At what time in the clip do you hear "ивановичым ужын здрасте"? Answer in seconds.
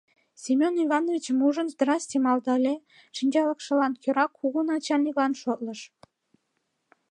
0.85-2.17